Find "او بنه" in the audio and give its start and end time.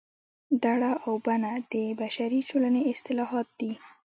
1.05-1.51